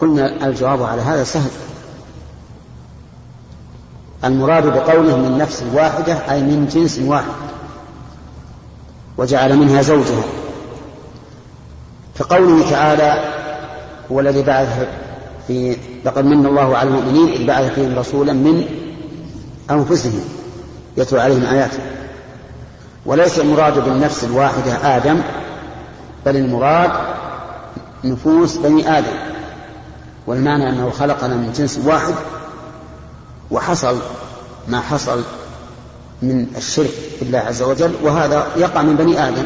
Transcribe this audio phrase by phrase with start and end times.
[0.00, 1.50] قلنا الجواب على هذا سهل.
[4.24, 7.32] المراد بقوله من نفس واحدة أي من جنس واحد
[9.18, 10.24] وجعل منها زوجها.
[12.18, 13.24] كقوله تعالى
[14.12, 14.88] هو الذي بعث
[15.46, 18.64] في لقد من الله على المؤمنين إذ بعث فيهم رسولا من
[19.70, 20.24] أنفسهم
[20.96, 21.78] يتلو عليهم آياته.
[23.06, 25.20] وليس المراد بالنفس الواحدة آدم
[26.26, 26.90] بل المراد
[28.04, 29.30] نفوس بني آدم.
[30.26, 32.14] والمعنى أنه خلقنا من جنس واحد
[33.50, 33.98] وحصل
[34.68, 35.22] ما حصل
[36.22, 36.90] من الشرك
[37.20, 39.44] بالله عز وجل وهذا يقع من بني آدم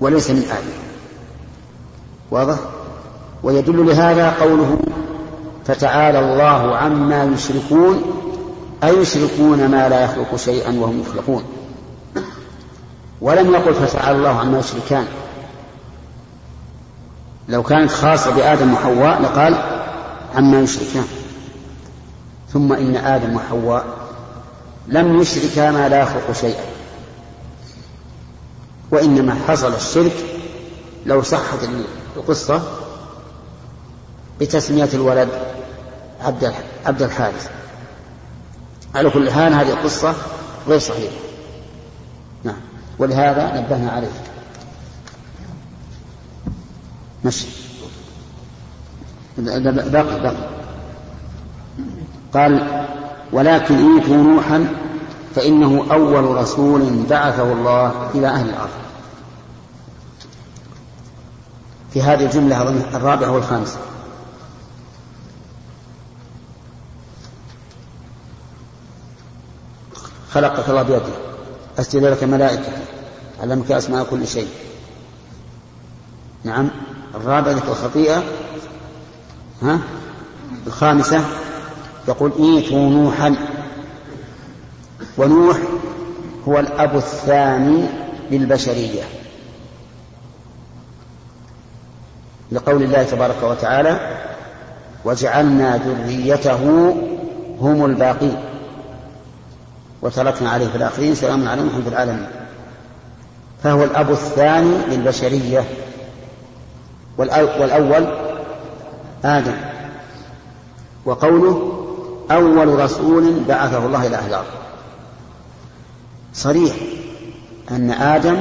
[0.00, 0.82] وليس من آدم.
[2.30, 2.56] واضح؟
[3.42, 4.78] ويدل لهذا قوله
[5.66, 8.02] فتعالى الله عما يشركون
[8.84, 11.44] أيشركون ما لا يخلق شيئا وهم يخلقون
[13.20, 15.06] ولم يقل فتعالى الله عما يشركان
[17.48, 19.54] لو كانت خاصة بآدم وحواء لقال
[20.34, 21.04] عما يشركان.
[22.52, 23.84] ثم إن آدم وحواء
[24.86, 26.64] لم يشركا ما لا يخلق شيئا.
[28.90, 30.12] وإنما حصل الشرك
[31.06, 31.58] لو صحت
[32.16, 32.62] القصة
[34.40, 35.28] بتسمية الولد
[36.20, 36.52] عبد
[36.86, 37.50] عبد الحارث.
[38.94, 40.14] على كل حال هذه القصة
[40.68, 41.16] غير صحيحة.
[42.44, 42.60] نعم.
[42.98, 44.08] ولهذا نبهنا عليه
[47.24, 47.46] مشي
[49.38, 50.36] باقي باقي
[52.34, 52.84] قال
[53.32, 54.66] ولكن اوتوا نوحا
[55.34, 58.70] فإنه أول رسول بعثه الله إلى أهل الأرض.
[61.92, 62.62] في هذه الجملة
[62.96, 63.78] الرابعة والخامسة.
[70.30, 71.02] خلقك الله بيده
[71.78, 72.72] أسجد لك ملائكة
[73.40, 74.48] علمك أسماء كل شيء.
[76.44, 76.68] نعم.
[77.14, 78.22] الرابعة ذكر الخطيئة
[79.62, 79.78] ها؟
[80.66, 81.24] الخامسة
[82.08, 83.36] يقول إيتوا نوحا.
[85.18, 85.56] ونوح
[86.48, 87.84] هو الأب الثاني
[88.30, 89.02] للبشرية.
[92.52, 94.18] لقول الله تبارك وتعالى
[95.04, 96.94] وجعلنا ذريته
[97.60, 98.36] هم الباقين.
[100.02, 101.14] وتركنا عليه في الآخرين.
[101.14, 102.26] سلام محمد في العالمين
[103.62, 105.64] فهو الأب الثاني للبشرية.
[107.18, 108.06] والأول
[109.24, 109.54] آدم.
[111.04, 111.78] وقوله
[112.30, 114.46] أول رسول بعثه الله إلى أهل الأرض.
[116.34, 116.74] صريح
[117.70, 118.36] أن آدم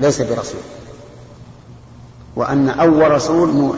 [0.00, 0.60] ليس برسول.
[2.36, 3.76] وأن أول رسول نوح.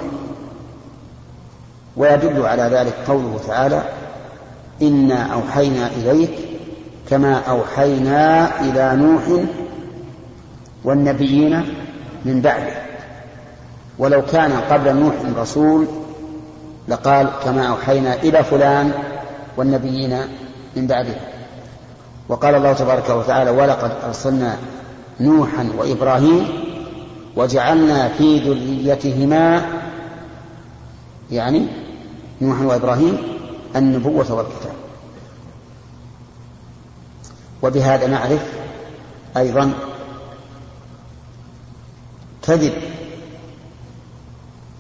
[1.96, 3.82] ويدل على ذلك قوله تعالى
[4.82, 6.30] إنا أوحينا إليك
[7.10, 9.44] كما أوحينا إلى نوح
[10.84, 11.74] والنبيين
[12.24, 12.87] من بعده.
[13.98, 15.86] ولو كان قبل نوح رسول
[16.88, 18.92] لقال كما أوحينا إلى فلان
[19.56, 20.18] والنبيين
[20.76, 21.14] من بعده.
[22.28, 24.56] وقال الله تبارك وتعالى ولقد أرسلنا
[25.20, 26.48] نوحا وإبراهيم
[27.36, 29.62] وجعلنا في ذريتهما
[31.30, 31.66] يعني
[32.40, 33.18] نوح وإبراهيم
[33.76, 34.72] النبوة والكتاب.
[37.62, 38.42] وبهذا نعرف
[39.36, 39.72] أيضا
[42.42, 42.72] كذب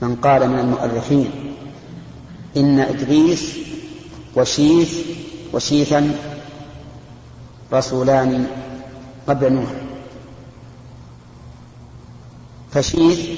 [0.02, 1.30] من قال من المؤرخين
[2.56, 3.56] إن إدريس
[4.36, 5.06] وشيث
[5.52, 6.14] وشيثا
[7.72, 8.46] رسولان
[9.28, 9.70] قبل نوح.
[12.72, 13.28] فشيث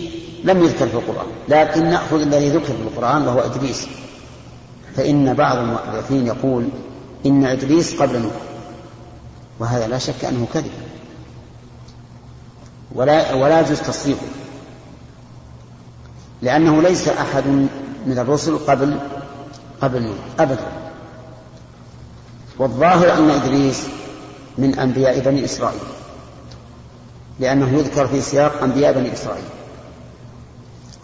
[0.45, 3.87] لم يذكر في القرآن لكن نأخذ الذي ذكر في القرآن وهو إدريس.
[4.97, 6.69] فإن بعض المؤرخين يقول
[7.27, 8.33] إن إدريس قبل نوح
[9.59, 10.73] وهذا لا شك أنه كذب.
[12.95, 14.40] ولا ولا يجوز تصديقه.
[16.43, 17.47] لأنه ليس أحد
[18.07, 18.99] من الرسل قبل
[19.81, 20.67] قبل نوح أبدا.
[22.59, 23.87] والظاهر أن إدريس
[24.59, 25.81] من أنبياء بني إسرائيل
[27.41, 29.45] لأنه يذكر في سياق أنبياء بني إسرائيل.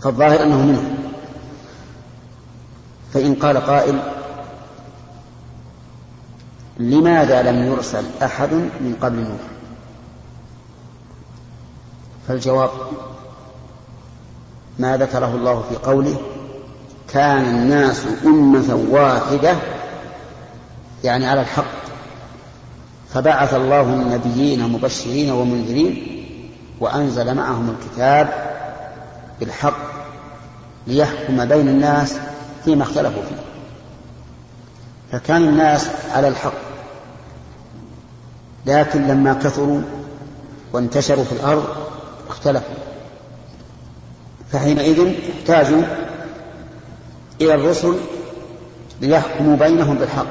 [0.02, 0.98] فالظاهر أنه منهم.
[3.14, 3.98] فإن قال قائل
[6.78, 9.40] لماذا لم يرسل أحد من قبل نوح؟
[12.28, 12.70] فالجواب
[14.78, 16.16] ما ذكره الله في قوله
[17.12, 19.56] كان الناس أمة واحدة
[21.04, 21.64] يعني على الحق.
[23.14, 26.06] فبعث الله النبيين مبشرين ومنذرين
[26.80, 28.28] وأنزل معهم الكتاب
[29.40, 29.78] بالحق
[30.86, 32.16] ليحكم بين الناس
[32.64, 33.42] فيما اختلفوا فيه.
[35.12, 36.52] فكان الناس على الحق
[38.66, 39.80] لكن لما كثروا
[40.72, 41.64] وانتشروا في الأرض
[42.28, 42.85] اختلفوا.
[44.52, 45.82] فحينئذ احتاجوا
[47.40, 47.96] إلى الرسل
[49.00, 50.26] ليحكموا بينهم بالحق.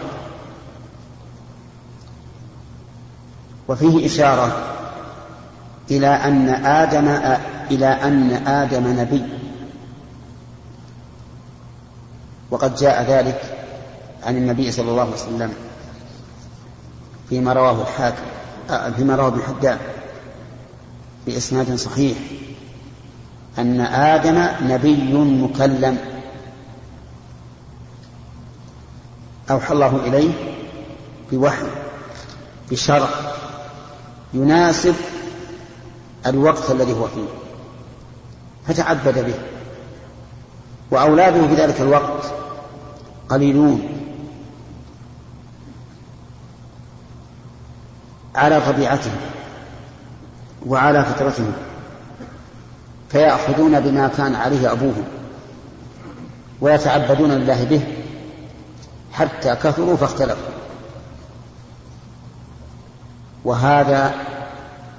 [3.67, 4.57] وفيه إشارة
[5.91, 7.07] إلى أن آدم
[7.71, 9.23] إلى أن آدم نبي.
[12.51, 13.41] وقد جاء ذلك
[14.23, 15.53] عن النبي صلى الله عليه وسلم
[17.29, 18.23] فيما رواه الحاكم
[18.97, 19.77] فيما رواه ابن حدان
[21.25, 22.17] بإسناد صحيح.
[23.59, 25.97] أن آدم نبي مكلم.
[29.51, 30.33] أوحى الله إليه
[31.31, 31.67] بوحي
[32.71, 33.09] بشرع
[34.33, 34.95] يناسب
[36.25, 37.27] الوقت الذي هو فيه
[38.67, 39.35] فتعبد به.
[40.91, 42.33] وأولاده في ذلك الوقت
[43.29, 43.89] قليلون.
[48.35, 49.15] على طبيعتهم
[50.65, 51.53] وعلى فطرتهم.
[53.09, 55.03] فيأخذون بما كان عليه أبوهم
[56.61, 57.81] ويتعبدون لله به
[59.13, 60.55] حتى كثروا فاختلفوا.
[63.45, 64.13] وهذا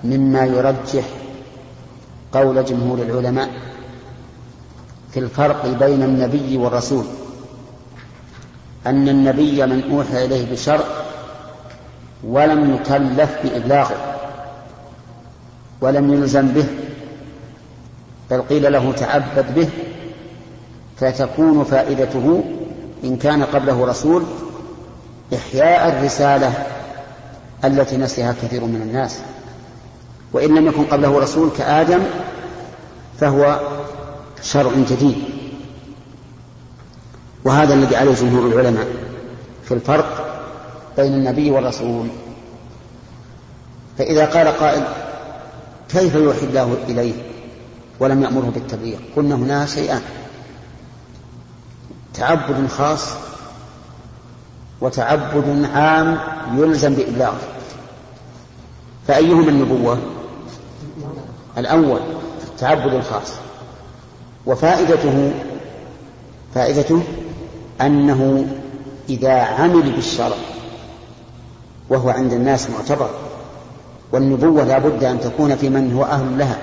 [0.04, 1.04] مما يرجح
[2.32, 3.50] قول جمهور العلماء
[5.12, 7.04] في الفرق بين النبي والرسول
[8.86, 10.84] أن النبي من أوحي إليه بشرع
[12.24, 13.96] ولم يكلف بإبلاغه
[15.80, 16.66] ولم يلزم به
[18.30, 19.68] بل قيل له تعبد به
[20.96, 22.44] فتكون فائدته
[23.04, 24.22] إن كان قبله رسول
[25.34, 26.52] إحياء الرسالة
[27.64, 29.18] التي نسيها كثير من الناس.
[30.32, 32.02] وإن لم يكن قبله رسول كآدم
[33.20, 33.60] فهو
[34.42, 35.16] شرع جديد.
[37.44, 38.86] وهذا الذي عليه جمهور العلماء
[39.64, 40.40] في الفرق
[40.96, 42.06] بين النبي والرسول.
[43.98, 44.82] فإذا قال قائل
[45.88, 47.14] كيف يوحي الله إليه؟
[48.00, 48.98] ولم يأمره بالتبليغ.
[49.16, 50.02] قلنا هنا شيئان.
[52.14, 53.08] تعبد خاص
[54.80, 56.18] وتعبد عام
[56.56, 57.40] يلزم بإبلاغه.
[59.08, 59.98] فأيهما النبوة؟
[61.58, 62.00] الأول
[62.46, 63.32] التعبد الخاص.
[64.46, 65.32] وفائدته؟
[66.54, 67.02] فائدته
[67.80, 68.46] أنه
[69.08, 70.36] إذا عمل بالشرع
[71.88, 73.10] وهو عند الناس معتبر
[74.12, 76.58] والنبوة لا بد أن تكون في من هو أهل لها.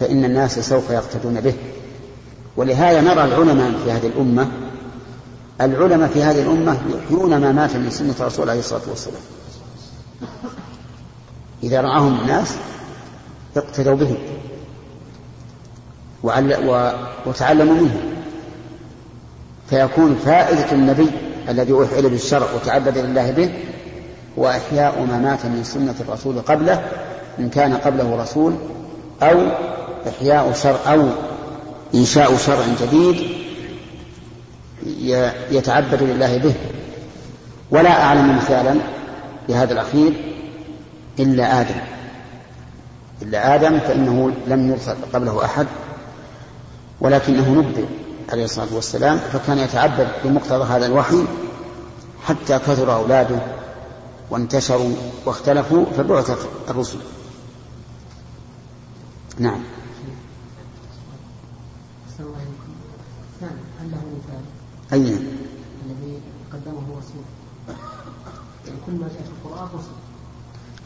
[0.00, 1.54] فإن الناس سوف يقتدون به.
[2.56, 4.48] ولهذا نرى العلماء في هذه الأمة
[5.60, 9.20] العلماء في هذه الأمة يحيون ما مات من سنة الرسول عليه الصلاة والسلام.
[11.62, 12.54] إذا رآهم الناس
[13.56, 14.16] اقتدوا به
[17.26, 18.02] وتعلموا منه
[19.70, 21.10] فيكون فائدة النبي
[21.48, 23.50] الذي أوحي إليه بالشرع وتعبد لله به
[24.36, 26.84] وإحياء ما مات من سنة الرسول قبله
[27.38, 28.54] إن كان قبله رسول
[29.22, 29.36] أو
[30.08, 31.08] إحياء شرع أو
[31.94, 33.30] إنشاء شرع جديد
[35.50, 36.54] يتعبد لله به.
[37.70, 38.74] ولا أعلم مثالا
[39.48, 40.12] لهذا الأخير
[41.18, 41.80] إلا آدم.
[43.22, 45.66] إلا آدم فإنه لم يرسل قبله أحد
[47.00, 47.84] ولكنه نبئ
[48.32, 51.24] عليه الصلاة والسلام فكان يتعبد بمقتضى هذا الوحي
[52.24, 53.38] حتى كثر أولاده
[54.30, 54.92] وانتشروا
[55.26, 56.38] واختلفوا فبعثت
[56.68, 56.98] الرسل.
[59.38, 59.60] نعم.
[64.92, 64.98] أي.
[64.98, 66.18] الذي
[66.52, 67.22] قدمه رسول
[68.66, 69.88] يعني كل ما جاء في القرآن رسل.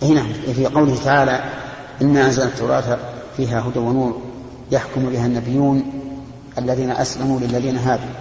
[0.03, 1.45] أي نعم في قوله تعالى
[2.03, 2.99] إنا أنزلنا التوراة
[3.37, 4.21] فيها هدى ونور
[4.71, 5.93] يحكم بها النبيون
[6.59, 8.15] الذين أسلموا للذين هادوا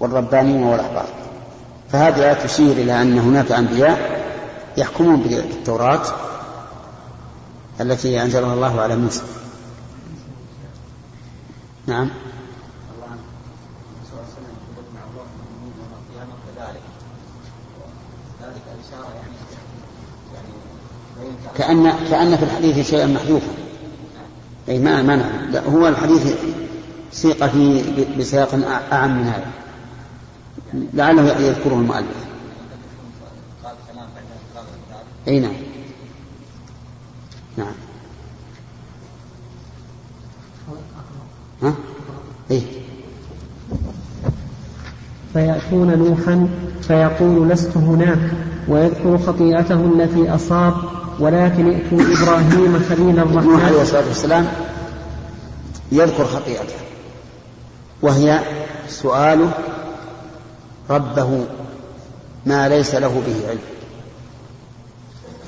[0.00, 1.06] والربانيون والأحبار.
[1.92, 4.22] فهذه الآية تشير إلى أن هناك أنبياء
[4.76, 6.02] يحكمون بالتوراة
[7.80, 9.22] التي أنزلها الله على موسى.
[11.86, 12.08] نعم.
[21.58, 23.52] كأن كأن في الحديث شيئا محذوفا.
[24.68, 26.34] أي ما منع هو الحديث
[27.12, 27.82] سيق فيه
[28.18, 28.54] بسياق
[28.92, 29.50] أعم من هذا.
[30.94, 32.26] لعله يذكره المؤلف.
[35.28, 35.52] أي نعم.
[37.56, 37.72] نعم.
[41.62, 41.74] ها؟
[42.50, 42.62] إيه؟
[45.32, 46.48] فيأتون نوحا
[46.82, 48.18] فيقول لست هناك
[48.68, 50.74] ويذكر خطيئته التي أصاب
[51.18, 54.48] ولكن ائتوا إبراهيم خليل الرحمن نوح عليه الصلاة والسلام
[55.92, 56.74] يذكر خطيئته
[58.02, 58.40] وهي
[58.88, 59.52] سؤاله
[60.90, 61.46] ربه
[62.46, 63.60] ما ليس له به علم.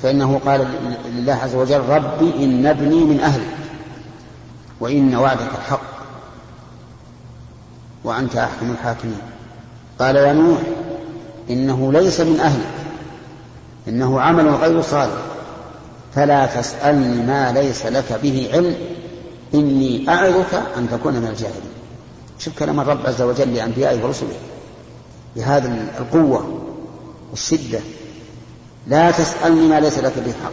[0.03, 0.67] فإنه قال
[1.05, 3.47] لله عز وجل ربي إن ابني من أهلي
[4.79, 5.81] وإن وعدك الحق
[8.03, 9.21] وأنت أحكم الحاكمين.
[9.99, 10.59] قال يا نوح
[11.49, 12.73] إنه ليس من أهلك
[13.87, 15.34] إنه عمل غير صالح.
[16.15, 18.75] فلا تسألني ما ليس لك به علم.
[19.53, 21.71] إني أعظك أن تكون من الجاهلين.
[22.39, 24.37] شوف كلام الرب عز وجل لأنبيائه ورسله.
[25.35, 26.61] بهذه القوة
[27.31, 27.79] والشدة.
[28.87, 30.51] لا تسألني ما ليس لك به حق.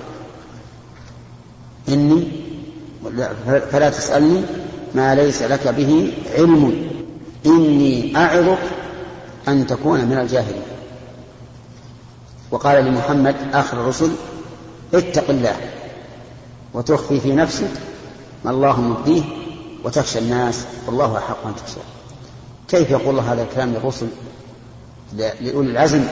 [1.89, 2.29] إني
[3.73, 4.43] فلا تسألني
[4.95, 6.91] ما ليس لك به علم.
[7.47, 8.63] إني أعظك
[9.49, 10.63] أن تكون من الجاهلين.
[12.51, 14.11] وقال لمحمد آخر الرسل
[14.95, 15.57] اتق الله
[16.75, 17.71] وتخفي في نفسك
[18.45, 19.23] ما الله مبديه
[19.85, 21.81] وتخشى الناس والله أحق أن تخشى
[22.69, 24.07] كيف يقول الله هذا الكلام للرسل
[25.17, 26.05] لأولي العزم؟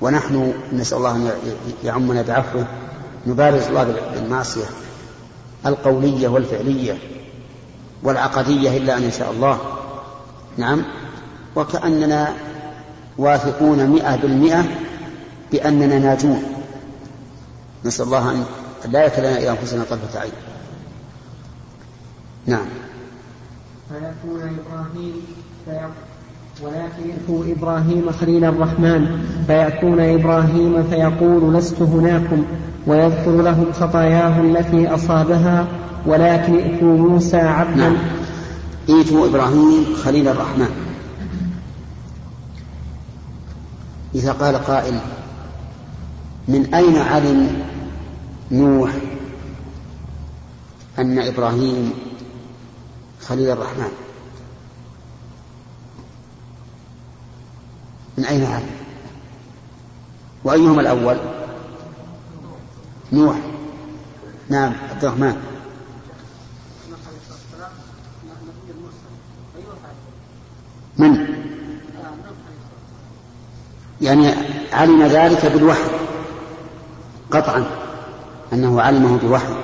[0.00, 1.30] ونحن نسأل الله أن
[1.84, 2.66] يعمنا بعفوه
[3.26, 4.64] نبارز الله بالمعصية
[5.66, 6.98] القولية والفعلية
[8.02, 9.58] والعقدية إلا أن يشاء الله.
[10.56, 10.84] نعم.
[11.56, 12.34] وكأننا
[13.18, 14.64] واثقون مئة بالمئة
[15.52, 16.57] بأننا ناجون.
[17.84, 18.30] نسأل الله
[18.84, 20.32] أن لا يكلنا إلى أنفسنا طرفة عين.
[22.46, 22.66] نعم.
[23.88, 25.12] فيكون إبراهيم
[26.62, 29.26] ولكن يأتوا إبراهيم خليل الرحمن.
[29.46, 32.44] فيأتون إبراهيم فيقول لست هناكم.
[32.86, 35.66] ويذكر لهم خطاياه التي أصابها
[36.06, 37.76] ولكن ائتوا موسى عبدا.
[37.76, 37.96] نعم.
[38.90, 40.70] ائتوا إبراهيم خليل الرحمن.
[44.14, 44.98] إذا قال قائل
[46.48, 47.62] من أين علم
[48.50, 48.90] نوح
[50.98, 51.92] أن إبراهيم
[53.20, 53.92] خليل الرحمن؟
[58.18, 58.70] من أين علم؟
[60.44, 61.16] وأيهما الأول؟
[63.12, 63.36] نوح.
[64.48, 65.36] نعم عبد الرحمن.
[70.98, 71.26] من؟
[74.00, 74.34] يعني
[74.72, 75.98] علم ذلك بالوحي.
[77.30, 77.64] قطعا
[78.52, 79.54] أنه علمه بوحي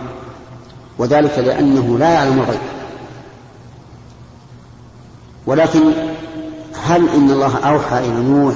[0.99, 2.61] وذلك لأنه لا يعلم الغيب.
[5.47, 5.80] ولكن
[6.83, 8.54] هل إن الله أوحى إلى نوح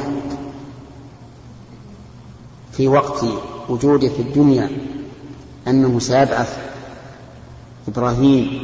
[2.72, 3.24] في وقت
[3.68, 4.70] وجوده في الدنيا
[5.68, 6.58] أنه سيبعث
[7.88, 8.60] إبراهيم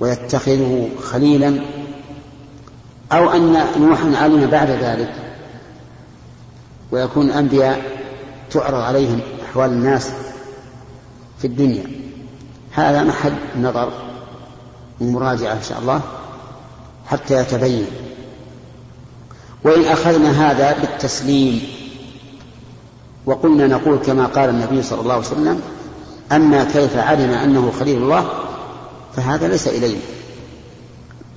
[0.00, 1.60] ويتخذه خليلا
[3.12, 5.14] أو أن نوحا علم بعد ذلك
[6.92, 7.82] ويكون الأنبياء
[8.50, 9.20] تعرض عليهم
[9.56, 10.10] أحوال الناس
[11.38, 11.84] في الدنيا.
[12.72, 13.92] هذا محل نظر
[15.00, 16.00] ومراجعة إن شاء الله
[17.06, 17.86] حتى يتبين.
[19.64, 21.62] وإن أخذنا هذا بالتسليم
[23.26, 25.60] وقلنا نقول كما قال النبي صلى الله عليه وسلم
[26.32, 28.28] أما كيف علم أنه خليل الله
[29.16, 30.00] فهذا ليس إلينا.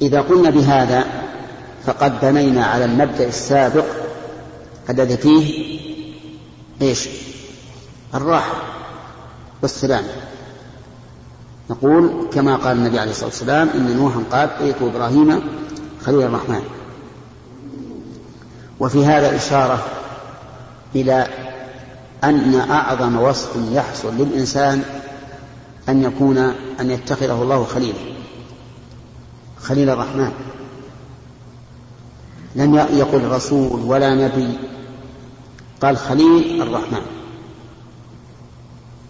[0.02, 1.06] إذا قلنا بهذا
[1.86, 3.86] فقد بنينا على المبدأ السابق
[4.90, 5.80] الذي فيه
[6.82, 7.08] إيش؟
[8.16, 8.56] الراحة
[9.62, 10.04] والسلام.
[11.70, 15.42] نقول كما قال النبي عليه الصلاة والسلام إن نوحا قال ائتوا إبراهيم
[16.06, 16.62] خليل الرحمن.
[18.80, 19.86] وفي هذا إشارة
[20.96, 21.28] إلى
[22.24, 24.84] أن أعظم وصف يحصل للإنسان
[25.90, 26.38] أن يكون
[26.80, 28.00] أن يتخذه الله خليلا
[29.62, 30.32] خليل الرحمن.
[32.56, 34.58] لم يقل رسول ولا نبي
[35.82, 37.19] قال خليل الرحمن.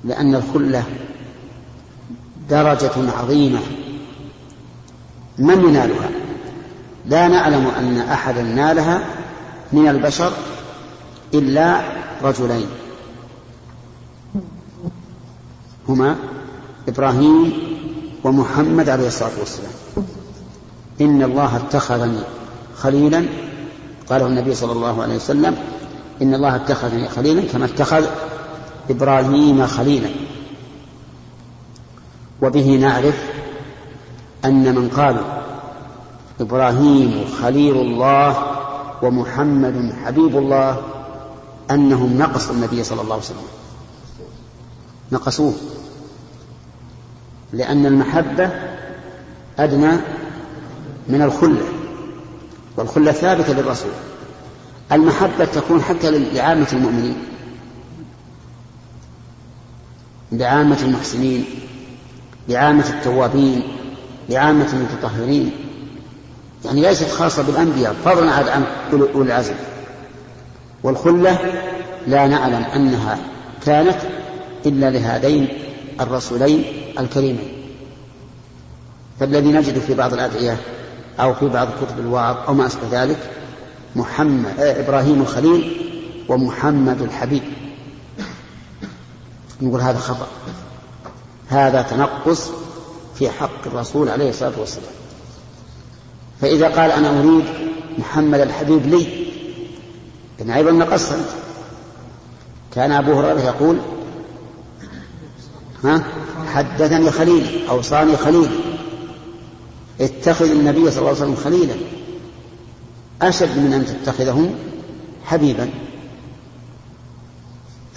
[0.03, 0.84] لأن الخلة
[2.50, 3.60] درجة عظيمة.
[5.38, 6.10] من ينالها؟
[7.06, 9.01] لا نعلم أن أحدا نالها
[9.74, 10.32] من البشر
[11.34, 11.82] إلا
[12.24, 12.68] رجلين.
[15.89, 16.15] هما
[16.88, 17.53] إبراهيم
[18.24, 19.72] ومحمد عليه الصلاة والسلام.
[21.01, 22.22] إن الله اتخذني
[22.77, 23.25] خليلا.
[24.10, 25.58] قاله النبي صلى الله عليه وسلم
[26.22, 28.06] إن الله اتخذني خليلا كما اتخذ
[28.89, 30.10] إبراهيم خليلا.
[32.41, 33.24] وبه نعرف
[34.46, 35.39] أن من قالوا
[36.41, 38.38] إبراهيم خليل الله
[39.01, 40.81] ومحمد حبيب الله
[41.72, 43.48] أنهم نقصوا النبي صلى الله عليه وسلم.
[45.12, 45.53] نقصوه.
[47.53, 48.50] لأن المحبة
[49.60, 49.91] أدنى
[51.08, 51.63] من الخلة
[52.77, 53.91] والخلة ثابتة للرسول.
[54.91, 57.17] المحبة تكون حتى لعامة المؤمنين.
[60.32, 61.46] لعامة المحسنين
[62.50, 63.64] لعامة التوابين
[64.30, 65.52] لعامة المتطهرين.
[66.66, 69.54] يعني ليست خاصة بالأنبياء فضلا عن أولي العزم.
[70.84, 71.40] والخلة
[72.08, 73.18] لا نعلم أنها
[73.66, 73.98] كانت
[74.66, 75.48] إلا لهذين
[76.02, 76.64] الرسولين
[77.00, 77.52] الكريمين.
[79.20, 80.58] فالذي نجد في بعض الأدعية
[81.20, 83.18] أو في بعض كتب الوعظ أو ما أشبه ذلك
[83.96, 85.78] محمد إبراهيم الخليل
[86.30, 87.42] ومحمد الحبيب.
[89.62, 90.28] نقول هذا خطأ.
[91.48, 92.50] هذا تنقص
[93.16, 94.92] في حق الرسول عليه الصلاة والسلام.
[96.42, 97.46] فإذا قال أنا أريد
[97.98, 99.28] محمد الحبيب لي
[100.42, 101.20] إن أيضا نقصت
[102.75, 103.78] كان أبو هريرة يقول
[105.84, 106.04] ها
[106.48, 108.50] حدثني خليل أوصاني خليل.
[110.01, 111.75] اتخذ النبي صلى الله عليه وسلم خليلا.
[113.22, 114.54] أشد من أن تتخذه
[115.25, 115.70] حبيبا.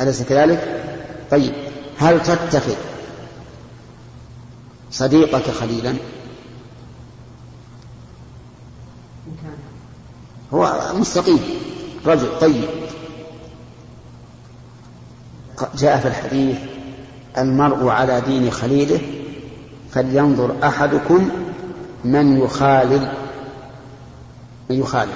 [0.00, 0.91] أليس كذلك؟
[1.32, 1.52] طيب
[1.98, 2.74] هل تتخذ
[4.90, 5.94] صديقك خليلا؟
[10.54, 11.40] هو مستقيم.
[12.06, 12.68] رجل طيب.
[15.76, 16.56] جاء في الحديث
[17.38, 19.00] المرء على دين خليله
[19.90, 21.30] فلينظر أحدكم
[22.04, 23.12] من يخالل
[24.70, 25.12] من يخالل.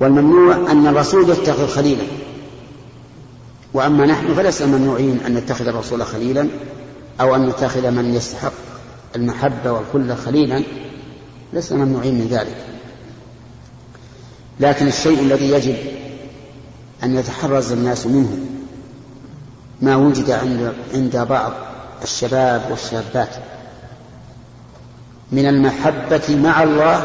[0.00, 2.04] والممنوع أن الرسول يتخذ خليلا.
[3.74, 6.48] وأما نحن فلسنا ممنوعين أن نتخذ الرسول خليلا
[7.20, 8.52] أو أن نتخذ من يستحق
[9.16, 10.62] المحبة والكل خليلا
[11.52, 12.56] لسنا ممنوعين من ذلك.
[14.60, 15.76] لكن الشيء الذي يجب
[17.04, 18.38] أن يتحرز الناس منه
[19.82, 21.52] ما وجد عند عند بعض
[22.02, 23.28] الشباب والشابات
[25.32, 27.02] من المحبة مع الله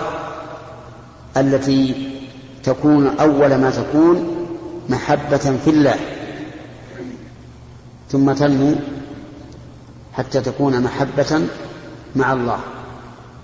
[1.38, 2.12] التي
[2.64, 4.48] تكون أول ما تكون
[4.90, 6.15] محبة في الله.
[8.12, 8.76] ثم تنمو
[10.14, 11.42] حتى تكون محبة
[12.16, 12.60] مع الله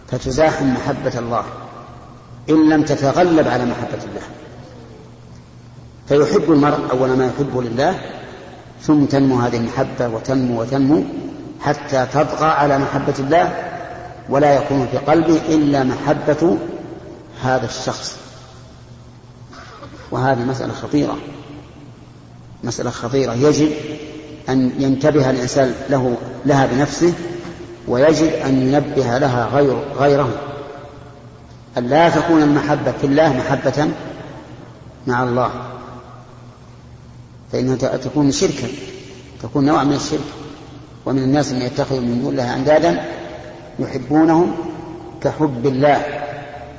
[0.07, 1.43] فتزاحم محبة الله
[2.49, 4.21] إن لم تتغلب على محبة الله.
[6.07, 7.99] فيحب المرء أول ما يحبه لله
[8.81, 11.03] ثم تنمو هذه المحبة وتنمو وتنمو
[11.61, 13.53] حتى تبقى على محبة الله
[14.29, 16.57] ولا يكون في قلبه إلا محبة
[17.43, 18.17] هذا الشخص.
[20.11, 21.17] وهذه مسألة خطيرة
[22.63, 23.33] مسألة خطيرة.
[23.33, 23.71] يجب
[24.49, 27.13] أن ينتبه الإنسان له لها بنفسه
[27.87, 30.29] ويجب أن ينبه لها غير غيره.
[31.77, 33.87] أن لا تكون المحبة في الله محبة
[35.07, 35.51] مع الله.
[37.51, 38.67] فإنها تكون شركا
[39.43, 40.19] تكون نوع من الشرك.
[41.05, 43.05] ومن الناس من يتخذ من دون الله أندادا
[43.79, 44.55] يحبونهم
[45.23, 46.01] كحب الله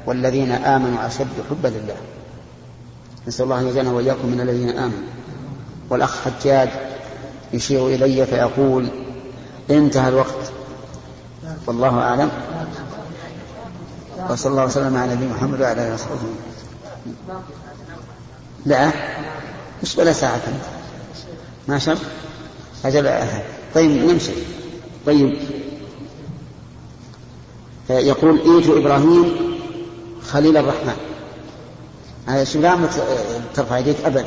[0.07, 1.96] والذين آمنوا أشد حبا لله.
[3.29, 5.09] نسأل الله أن يجعلنا وإياكم من الذين آمنوا.
[5.90, 6.68] والأخ حجاج
[7.52, 8.88] يشير إلي فيقول
[9.70, 10.52] انتهى الوقت.
[11.66, 12.30] والله أعلم.
[14.30, 16.18] وصلى الله وسلم على نبينا محمد وعلى آله وصحبه.
[18.66, 18.90] لا
[19.82, 20.40] مش ولا ساعة.
[21.68, 21.98] ما شر
[22.84, 23.10] أجل
[23.74, 24.32] طيب نمشي.
[25.06, 25.38] طيب.
[27.90, 29.52] يقول ايتوا إبراهيم
[30.30, 30.96] خليل الرحمن.
[32.26, 32.78] هذا شو لا
[33.54, 34.24] ترفع يديك؟ أبدا.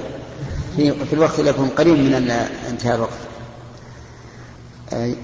[0.75, 2.31] في, في الوقت اللي يكون قريب من
[2.69, 3.17] انتهاء الوقت.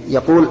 [0.08, 0.48] يقول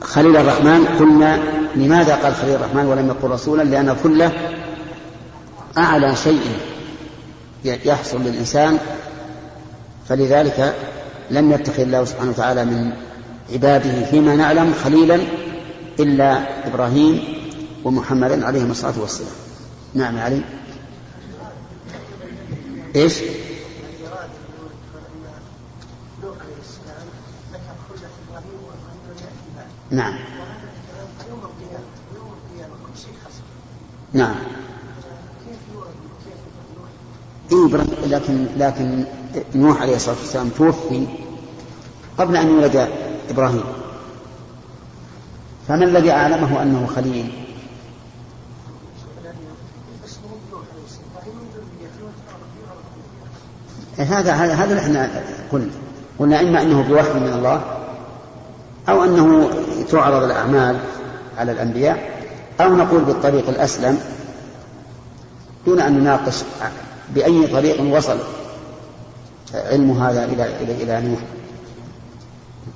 [0.00, 1.42] خليل الرحمن قلنا
[1.76, 4.32] لماذا قال خليل الرحمن ولم يقل رسولا؟ لأن الخلة
[5.78, 6.42] أعلى شيء
[7.64, 8.78] يحصل للإنسان
[10.08, 10.74] فلذلك
[11.30, 12.92] لم يتخذ الله سبحانه وتعالى من
[13.52, 15.20] عباده فيما نعلم خليلا
[16.00, 17.22] إلا إبراهيم
[17.84, 19.30] ومحمدا عليهم الصلاة والسلام.
[19.94, 20.40] نعم علي.
[22.96, 23.14] إيش؟
[29.94, 30.14] نعم.
[34.12, 34.34] نعم.
[37.52, 37.66] إيه
[38.06, 39.04] لكن لكن
[39.54, 41.06] نوح عليه الصلاة والسلام توفي
[42.18, 42.88] قبل أن يولد
[43.30, 43.64] إبراهيم.
[45.68, 47.32] فما الذي أعلمه أنه خليل؟
[53.98, 55.70] هذا هذا هذا إحنا قلنا.
[56.18, 57.84] قلنا إما أنه بوحي من الله
[58.88, 59.50] أو أنه
[59.90, 60.76] تعرض الأعمال
[61.38, 62.24] على الأنبياء
[62.60, 63.98] أو نقول بالطريق الأسلم
[65.66, 66.42] دون أن نناقش
[67.14, 68.18] بأي طريق وصل
[69.54, 71.20] علم هذا إلى إلى إلى نوح.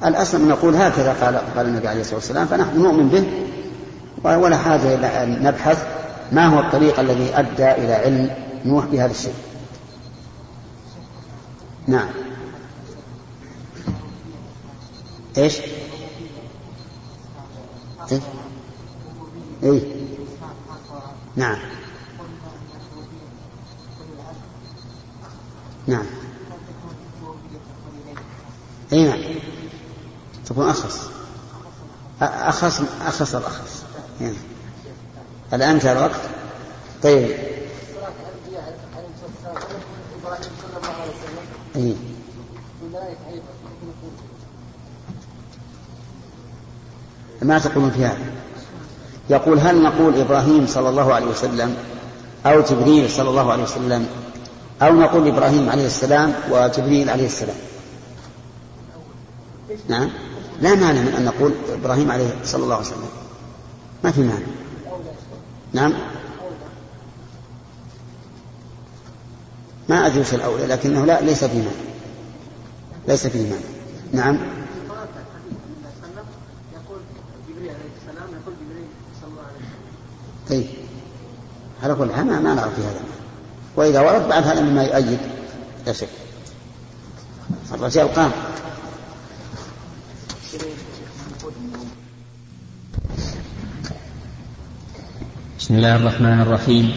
[0.05, 3.25] الأصل نقول هكذا قال قال النبي عليه الصلاة والسلام فنحن نؤمن به
[4.37, 5.87] ولا حاجة إلى أن نبحث
[6.33, 8.31] ما هو الطريق الذي أدى إلى علم
[8.65, 9.35] نوح بهذا الشيء.
[11.87, 12.09] نعم.
[15.39, 15.59] إيش؟
[18.13, 18.21] إيه؟
[19.63, 19.81] إيه؟
[21.37, 21.59] نعم
[25.87, 26.07] نعم
[28.93, 29.21] اي نعم
[30.47, 30.99] تكون أخص
[32.23, 33.83] أخص أخص الأخص
[34.21, 34.37] يعني.
[35.53, 36.21] الآن انتهى الوقت
[37.03, 37.37] طيب
[41.77, 41.95] إيه؟
[47.43, 48.33] ما تقولون في هذا.
[49.31, 51.77] يقول هل نقول إبراهيم صلى الله عليه وسلم
[52.47, 54.07] أو جبريل صلى الله عليه وسلم
[54.83, 57.57] أو نقول إبراهيم عليه السلام وجبريل عليه السلام؟
[59.89, 60.11] نعم.
[60.61, 63.09] لا مانع من أن نقول إبراهيم عليه صلى الله عليه وسلم.
[64.05, 64.47] ما في مانع.
[65.73, 65.93] نعم.
[69.89, 71.71] ما أدري وش الأولى لكنه لا ليس في مانع.
[73.09, 73.63] ليس فيه مانع.
[74.13, 74.58] نعم.
[80.49, 80.67] طيب
[81.83, 83.01] على كل حال ما نعرف في هذا
[83.77, 85.19] وإذا ورد بعد هذا مما يؤيد.
[85.87, 86.09] لا شك
[87.73, 88.31] الرجال قام
[95.59, 96.93] بسم الله الرحمن الرحيم.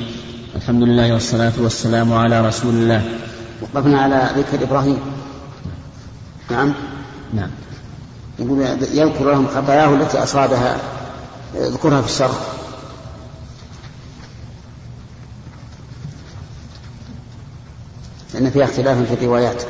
[0.55, 3.19] الحمد لله والصلاة والسلام على رسول الله.
[3.61, 4.99] وقفنا على ذكر إبراهيم.
[6.51, 6.73] نعم.
[7.33, 7.49] نعم.
[8.39, 8.61] يقول
[8.93, 10.77] يذكر لهم خطاياه التي أصابها
[11.55, 12.60] اذكرها في الشرح
[18.41, 19.63] لأن فيها اختلاف في الروايات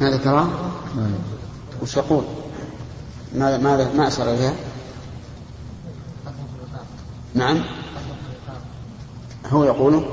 [0.11, 0.49] ذكرها؟
[1.81, 2.23] وش يقول؟
[3.35, 4.53] ماذا ماذا ما أشار إليها؟
[7.35, 7.63] نعم
[9.45, 10.05] هو يقول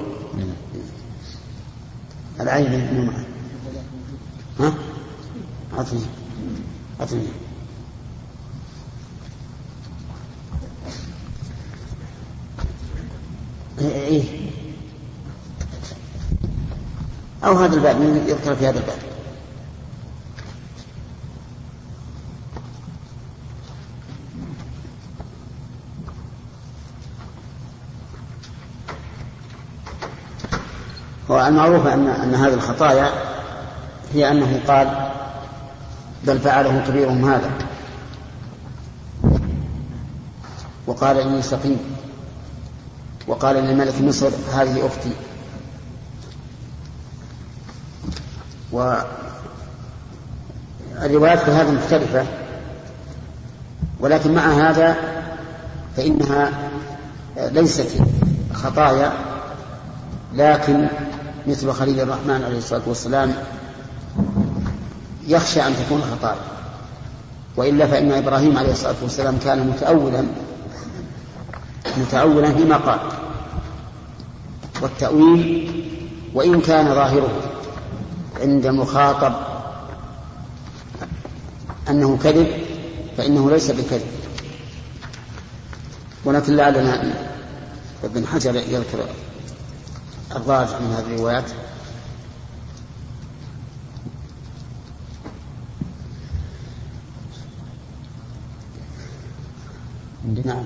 [2.40, 3.24] العين مو معه
[4.61, 4.74] ها؟
[5.78, 6.00] أعطني
[7.00, 7.28] أعطني
[13.78, 14.50] إيه, إيه.
[17.44, 19.08] أو هذا الباب يذكر في هذا الباب
[31.48, 33.08] والمعروف أن أن هذه الخطايا
[34.14, 35.11] هي أنه قال
[36.24, 37.50] بل فعله كبيرهم هذا.
[40.87, 41.78] وقال إني سقيم.
[43.26, 45.12] وقال لملك مصر هذه أختي.
[48.72, 48.98] والروايات
[51.38, 52.26] في هذا مختلفة.
[54.00, 54.96] ولكن مع هذا
[55.96, 56.50] فإنها
[57.37, 58.02] ليست
[58.54, 59.12] خطايا
[60.34, 60.88] لكن
[61.48, 63.34] مثل خليل الرحمن عليه الصلاة والسلام
[65.28, 66.40] يخشى أن تكون خطايا
[67.56, 70.24] وإلا فإن إبراهيم عليه الصلاة والسلام كان متأولا
[71.96, 73.00] متأولا فيما قال.
[74.82, 75.70] والتأويل
[76.34, 77.42] وإن كان ظاهره
[78.40, 79.32] عند المخاطب
[81.88, 82.46] أنه كذب
[83.16, 84.06] فإنه ليس بكذب.
[86.24, 87.14] ولكن لعلنا
[88.04, 88.98] ابن حجر يذكر
[90.37, 91.51] الراجع من هذه الروايات.
[100.45, 100.64] نعم.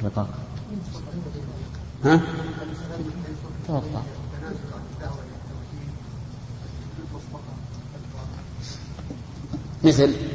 [0.00, 0.28] الرقاق.
[2.04, 2.20] ها؟
[3.66, 4.02] توقع
[9.84, 10.29] مثل؟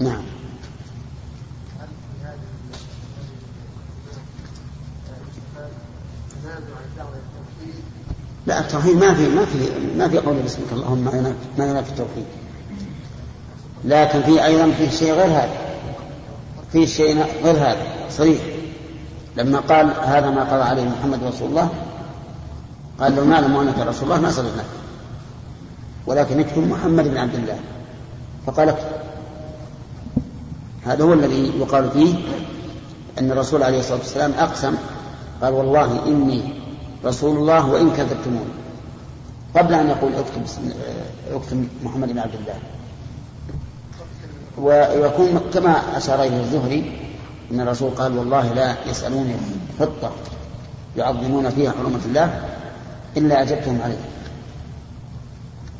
[0.00, 0.22] نعم.
[8.46, 9.58] لا التوحيد ما في ما في
[9.96, 11.04] ما في قول بسمك اللهم
[11.58, 12.24] ما ينافي التوحيد.
[13.84, 15.58] لكن في أيضا في شيء غير هذا.
[16.72, 17.86] في شيء غير هذا.
[18.10, 18.38] صريح.
[19.36, 21.68] لما قال هذا ما قضى عليه محمد رسول الله
[23.00, 24.66] قال لو نعلم أنك رسول الله ما صدقناك
[26.06, 27.58] ولكن اكتب محمد بن عبد الله.
[28.46, 28.97] فقال اكتب.
[30.88, 32.14] هذا هو الذي يقال فيه
[33.18, 34.74] أن الرسول عليه الصلاة والسلام أقسم
[35.42, 36.42] قال والله إني
[37.04, 38.50] رسول الله وإن كذبتموني
[39.56, 40.42] قبل أن يقول اكتب
[41.32, 42.58] اكتب محمد بن عبد الله.
[44.58, 46.98] ويكون كما أشار إليه الزهري
[47.52, 49.34] أن الرسول قال والله لا يسألوني
[49.80, 50.12] خطة
[50.96, 52.44] يعظمون فيها حرمة الله
[53.16, 54.04] إلا أجبتهم عليه.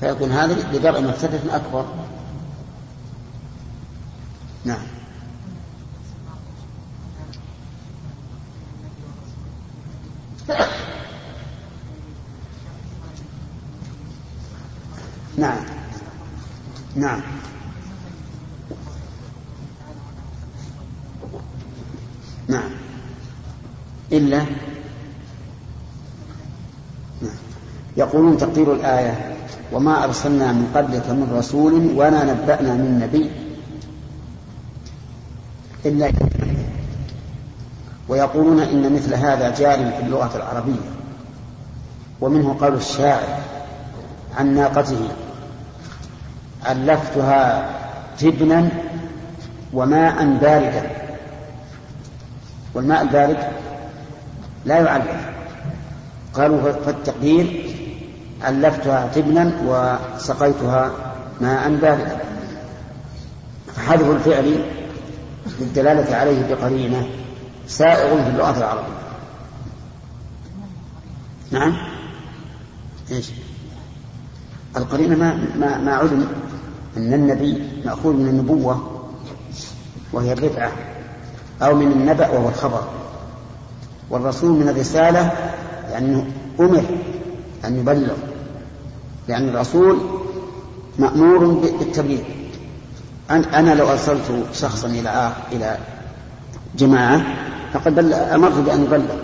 [0.00, 1.84] فيكون هذا لدرء مفسدة أكبر.
[4.64, 4.97] نعم.
[16.98, 17.20] نعم.
[22.48, 22.70] نعم.
[24.12, 24.38] إلا؟
[27.22, 27.36] نعم.
[27.96, 29.36] يقولون تقدير الآية
[29.72, 33.30] وما أرسلنا من قبلك من رسول ولا نبأنا من نبي.
[35.86, 36.12] إلا
[38.08, 40.90] ويقولون إن مثل هذا جار في اللغة العربية.
[42.20, 43.40] ومنه قول الشاعر
[44.38, 45.08] عن ناقته.
[46.68, 47.70] علفتها
[48.20, 48.68] جبنا
[49.72, 50.90] وماء باردا.
[52.74, 53.38] والماء البارد
[54.64, 55.28] لا يعلف
[56.34, 57.74] قالوا فالتقدير
[58.42, 60.90] علفتها تبنا وسقيتها
[61.40, 62.18] ماء باردا.
[63.76, 64.64] فحذف الفعل
[65.60, 67.08] للدلالة عليه بقرينة.
[67.68, 68.98] سائغ في اللغة العربية.
[71.50, 71.76] نعم؟
[73.10, 73.30] إيش؟
[74.76, 76.28] القرينة ما ما ما علم.
[76.96, 78.90] أن النبي مأخوذ من النبوة
[80.12, 80.72] وهي الرفعة
[81.62, 82.82] أو من النبأ وهو الخبر.
[84.10, 85.32] والرسول من الرسالة
[85.90, 86.24] يعني
[86.60, 86.84] أمر
[87.64, 88.16] أن يبلغ
[89.28, 89.98] لأن الرسول
[90.98, 92.22] مأمور بالتبليغ.
[93.30, 95.78] أنا لو أرسلت شخصا إلى إلى
[96.76, 97.22] جماعة
[97.72, 99.16] فقد أمرت بأن يبلغ.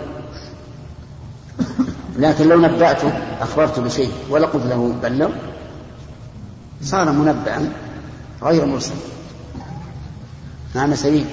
[2.17, 5.29] لكن لو نبأته أخبرت بشيء ولا قلت له بلغ
[6.85, 7.71] صار منبأ
[8.43, 8.95] غير مرسل.
[10.75, 11.25] نعم سليم.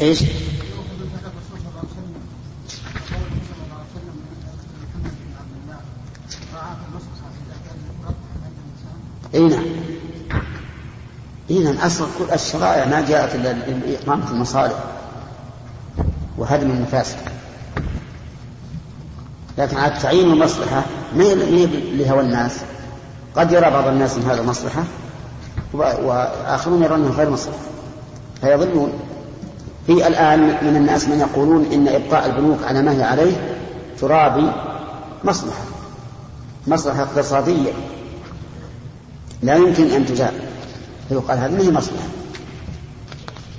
[0.00, 0.22] إيش؟
[9.34, 9.64] إي نعم.
[11.50, 14.84] إي نعم أصل كل الشرائع ما جاءت إلا لاقامه المصالح
[16.38, 17.41] وهدم المفاسد
[19.58, 20.84] لكن على تعيين المصلحة
[21.16, 22.56] ما هي لهوى الناس.
[23.36, 24.84] قد يرى بعض الناس ان هذا مصلحه
[25.74, 27.58] وآخرون يرونه غير مصلحة.
[28.40, 28.92] فيضلون
[29.86, 33.58] في الآن من الناس من يقولون إن إبقاء البنوك على ما هي عليه
[34.00, 34.52] ترابي
[35.24, 35.64] مصلحة.
[36.66, 37.72] مصلحة اقتصادية.
[39.42, 40.32] لا يمكن أن تجاب
[41.08, 42.06] فيقال هذه ما هي مصلحة.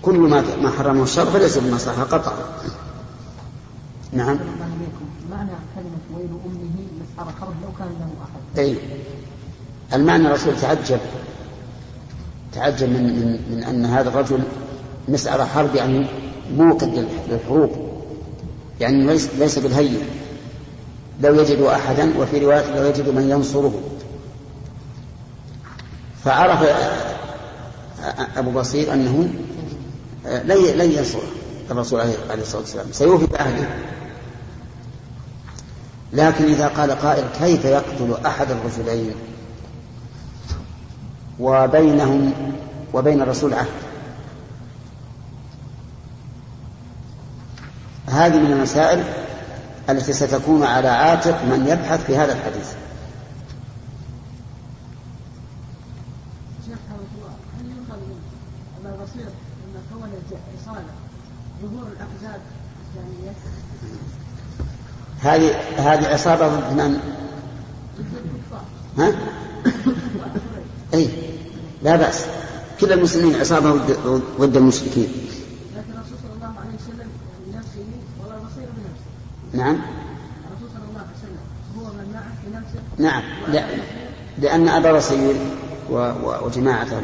[0.02, 2.34] كل ما ما حرمه الشر فليس بمصلحة قطعا
[4.14, 4.40] نعم.
[5.44, 8.60] معنى كلمة ويل أمه مسحر خرج لو كان له أحد.
[8.60, 8.78] أي
[9.94, 11.00] المعنى الرسول تعجب.
[12.54, 14.44] تعجب من من, من أن هذا الرجل
[15.08, 16.08] مسألة حرب يعني
[16.58, 17.72] موقد للحروب.
[18.80, 19.98] يعني ليس, ليس بالهين.
[21.22, 23.74] لو يجد أحدا وفي رواية لو يجد من ينصره.
[26.24, 26.68] فعرف
[28.38, 29.30] أبو بصير أنه
[30.46, 31.20] لن ينصر
[31.72, 32.88] الرسول عليه الصلاة والسلام.
[32.92, 33.68] سيوفي بعهده
[36.14, 39.16] لكن إذا قال قائل كيف يقتل أحد الرجلين؟
[41.40, 42.34] وبينهم
[42.94, 43.68] وبين الرسول عهد.
[48.08, 49.04] هذه من المسائل
[49.90, 52.74] التي ستكون على عاتق من يبحث في هذا الحديث.
[65.24, 67.00] هذه هذه عصابة ضد من؟
[68.98, 69.12] ها؟
[70.94, 71.10] أي
[71.84, 72.26] لا بأس.
[72.82, 73.72] كل المسلمين عصابة
[74.40, 75.08] ضد المشركين.
[79.54, 79.76] نعم.
[79.76, 81.38] الرسول صلى الله عليه وسلم
[81.78, 83.24] هو من معه بنفسه نعم.
[83.48, 83.66] لا
[84.38, 85.36] لأن أبا بصير
[86.44, 87.02] وجماعته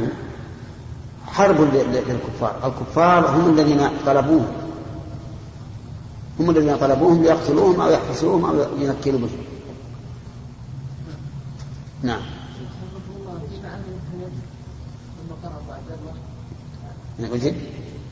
[1.27, 2.55] حرب للكفار.
[2.63, 4.45] الكفار هم الذين طلبوه.
[6.39, 9.29] هم الذين طلبوهم ليقتلوهم أو يحبسوهم أو ينكلوا بهم.
[12.03, 12.21] نعم.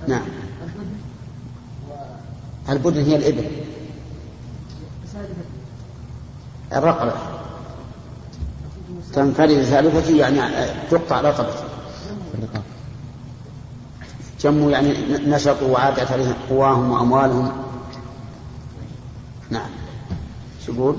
[0.07, 0.21] نعم.
[2.69, 3.47] البدن هي الإبل.
[6.73, 7.13] الرقبة.
[9.13, 10.41] تنفرد ثالثتي يعني
[10.91, 11.63] تقطع رقبتي
[14.41, 17.66] جموا يعني نشطوا وعادت عليهم قواهم وأموالهم.
[19.51, 19.69] نعم.
[20.65, 20.95] شو يقول؟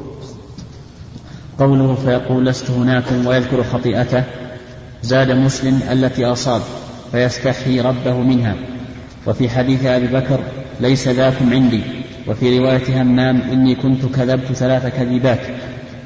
[1.58, 4.22] قوله فيقول لست هناكم ويذكر خطيئته.
[5.02, 6.62] زاد مسلم التي أصاب
[7.12, 8.54] فيستحي ربه منها.
[9.26, 10.40] وفي حديث أبي بكر
[10.80, 11.82] ليس ذاكم عندي.
[12.28, 15.40] وفي رواية همام إني كنت كذبت ثلاث كذبات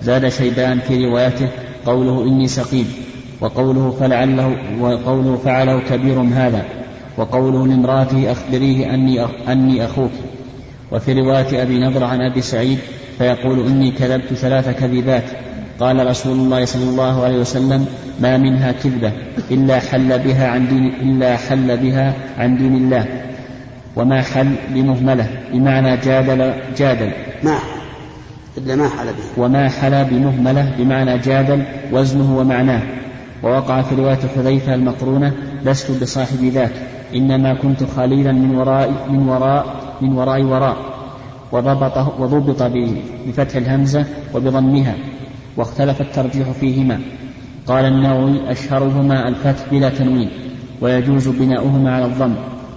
[0.03, 1.49] زاد شيبان في روايته
[1.87, 2.93] قوله إني سقيم.
[3.41, 6.65] وقوله فلعله وقوله فعله كبير هذا.
[7.17, 10.13] وقوله لامرأته أخبريه أني أني أخوك.
[10.93, 12.79] وفي رواية أبي نضر عن أبي سعيد
[13.19, 15.25] فيقول إني كذبت ثلاث كذبات.
[15.81, 17.87] قال رسول الله صلى الله عليه وسلم
[18.21, 19.13] ما منها كذبة
[19.51, 23.07] إلا حل بها عن دين إلا حل بها عن دين الله.
[23.97, 27.13] وما حل بمهملة بمعنى جادل جادل.
[27.43, 27.59] ما
[28.59, 32.83] إلا ما حل به وما حل بمهملة بمعنى جادل وزنه ومعناه.
[33.43, 35.33] ووقع في رواية حذيفة المقرونة
[35.65, 36.73] لست بصاحب ذاك
[37.15, 40.77] إنما كنت خليلا من وراء من وراء من وراء وراء
[41.53, 42.62] وضبط وضبط
[43.27, 44.95] بفتح الهمزة وبضمها
[45.57, 47.01] واختلف الترجيح فيهما.
[47.67, 50.31] قال النووي أشهرهما الفتح بلا تنوين
[50.81, 52.35] ويجوز بناؤهما على الضم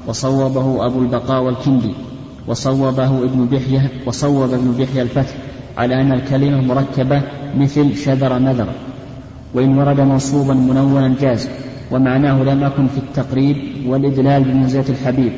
[0.07, 1.93] وصوبه أبو البقاء والكندي
[2.47, 5.33] وصوبه ابن بحية وصوب ابن بحية الفتح
[5.77, 7.21] على أن الكلمة مركبة
[7.57, 8.67] مثل شذر نذر.
[9.53, 11.49] وإن ورد منصوبا منونا جاز
[11.91, 13.57] ومعناه لم أكن في التقريب
[13.88, 15.31] والإدلال بمنزلة الحبيب.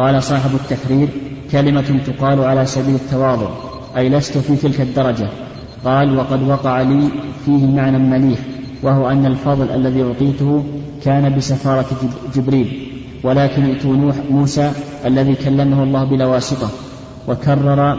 [0.00, 1.08] قال صاحب التحرير
[1.52, 3.48] كلمة تقال على سبيل التواضع
[3.96, 5.28] أي لست في تلك الدرجة.
[5.84, 7.08] قال وقد وقع لي
[7.44, 8.38] فيه معنى مليح
[8.82, 10.64] وهو أن الفضل الذي أعطيته
[11.04, 11.86] كان بسفارة
[12.34, 12.88] جبريل
[13.24, 14.72] ولكن ائتوا نوح موسى
[15.06, 16.68] الذي كلمه الله بلا واسطة
[17.28, 17.96] وكرر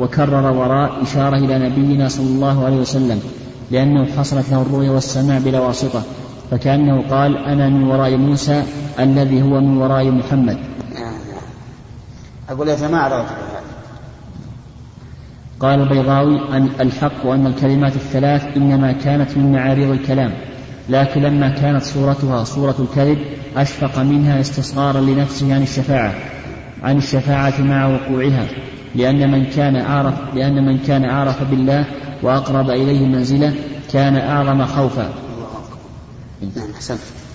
[0.00, 3.20] وكرر وراء إشارة إلى نبينا صلى الله عليه وسلم
[3.70, 6.02] لأنه حصلت له الرؤيا والسماع بلا واسطة
[6.50, 8.62] فكأنه قال أنا من وراء موسى
[9.00, 10.75] الذي هو من وراء محمد.
[12.48, 13.26] أقول يا جماعة
[15.60, 20.32] قال البيضاوي أن الحق أن الكلمات الثلاث إنما كانت من معارض الكلام
[20.88, 23.18] لكن لما كانت صورتها صورة الكذب
[23.56, 26.14] أشفق منها استصغارا لنفسه عن الشفاعة
[26.82, 28.46] عن الشفاعة مع وقوعها
[28.94, 31.84] لأن من كان أعرف لأن من كان أعرف بالله
[32.22, 33.54] وأقرب إليه منزلة
[33.92, 35.10] كان أعظم خوفا.
[36.56, 37.25] نعم أحسنت.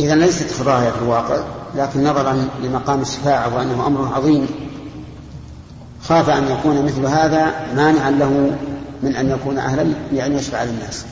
[0.00, 1.36] إذا ليست فضاهية في الواقع
[1.74, 4.46] لكن نظرا لمقام الشفاعة وأنه أمر عظيم.
[6.02, 8.56] خاف أن يكون مثل هذا مانعا له
[9.02, 11.04] من أن يكون أهلا لأن يشفع للناس.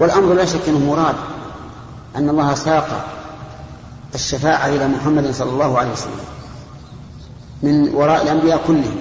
[0.00, 1.14] والأمر لا شك أنه مراد
[2.16, 3.06] أن الله ساق
[4.14, 6.24] الشفاعة إلى محمد صلى الله عليه وسلم
[7.62, 8.96] من وراء الأنبياء كلهم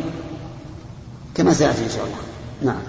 [1.36, 2.17] كما سيأتي إن شاء الله.
[2.73, 2.81] نعم.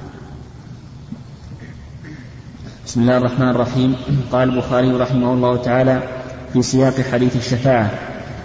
[2.93, 3.97] بسم الله الرحمن الرحيم.
[4.33, 6.03] قال البخاري رحمه الله تعالى
[6.53, 7.91] في سياق حديث الشفاعة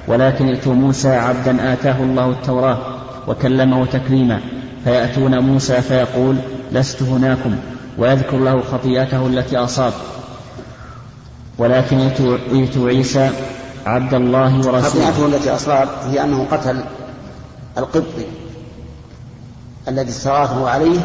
[0.08, 2.78] ولكن ائتوا موسى عبدا آتاه الله التوراة
[3.28, 4.40] وكلمه تكريما
[4.84, 6.36] فيأتون موسى فيقول
[6.72, 7.56] لست هناكم
[7.98, 9.94] ويذكر له خطيئته التي أصاب.
[11.58, 11.98] ولكن
[12.54, 13.30] ائتوا عيسى
[13.86, 14.82] عبد الله ورسوله.
[14.82, 16.84] خطيئته التي أصاب هي أنه قتل
[17.78, 18.26] القبطي
[19.88, 21.00] الذي استغاثه عليه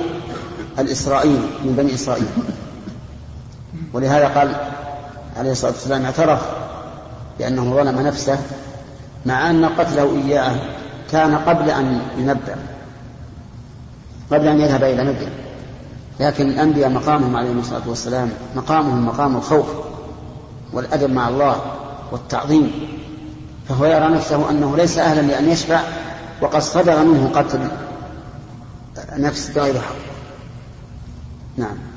[0.79, 2.27] الإسرائيلي من بني إسرائيل.
[3.93, 4.55] ولهذا قال
[5.37, 6.41] عليه الصلاة والسلام اعترف
[7.39, 8.39] بأنه ظلم نفسه
[9.27, 10.57] مع أن قتله إياه
[11.11, 12.57] كان قبل أن ينبأ
[14.33, 15.31] قبل أن يذهب إلى مدين
[16.21, 19.67] لكن الأنبياء مقامهم عليهم الصلاة والسلام مقامهم مقام الخوف
[20.73, 21.57] والأدب مع الله
[22.13, 22.73] والتعظيم.
[23.69, 25.81] فهو يرى نفسه أنه ليس أهلا لأن يشفع
[26.41, 27.61] وقد صدر منه قتل
[29.17, 29.95] نفس بغير حق.
[31.57, 31.92] نعم.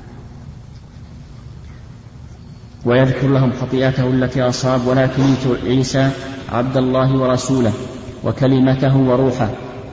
[2.86, 5.22] ويذكر لهم خطيئته التي أصاب ولكن
[5.64, 6.10] عيسى
[6.52, 7.72] عبد الله ورسوله
[8.24, 9.48] وكلمته وروحه.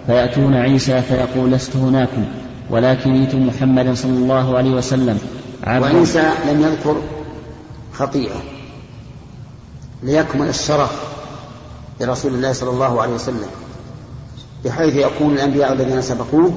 [0.07, 2.25] فيأتون عيسى فيقول لست هناكم
[2.69, 5.17] ولكن ايت محمدا صلى الله عليه وسلم.
[5.67, 6.95] وعيسى لم يذكر
[7.93, 8.41] خطيئة
[10.03, 11.13] ليكمل الشرف
[12.01, 13.47] لرسول الله صلى الله عليه وسلم
[14.65, 16.53] بحيث يكون الأنبياء الذين سبقوه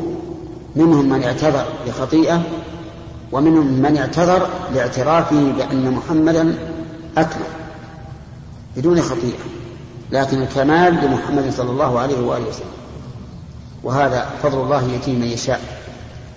[0.77, 2.43] منهم من اعتذر بخطيئة
[3.33, 6.55] ومنهم من اعتذر لاعترافه بأن محمدا
[7.19, 7.47] أكمل
[8.77, 9.39] بدون خطيئة
[10.13, 12.77] لكن الكمال لمحمد صلى الله عليه وآله وسلم.
[13.83, 15.61] وهذا فضل الله يأتيه من يشاء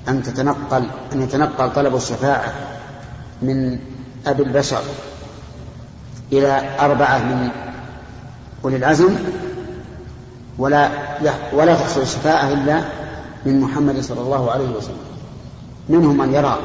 [0.08, 0.84] أن تتنقل
[1.14, 2.54] أن يتنقل طلب الشفاعة
[3.42, 3.80] من
[4.28, 4.82] أبي البشر
[6.32, 7.50] إلى أربعة من
[8.64, 9.16] أولي العزم
[10.58, 10.90] ولا
[11.54, 12.82] ولا تحصل الشفاعة إلا
[13.46, 15.09] من محمد صلى الله عليه وسلم.
[15.90, 16.60] منهم من يرى